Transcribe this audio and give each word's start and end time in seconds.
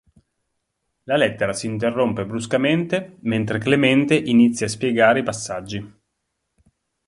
La 1.03 1.15
lettera 1.15 1.53
si 1.53 1.67
interrompe 1.67 2.25
bruscamente 2.25 3.17
mentre 3.19 3.59
Clemente 3.59 4.17
inizia 4.17 4.65
a 4.65 4.69
spiegare 4.69 5.19
i 5.19 5.23
passaggi. 5.23 5.93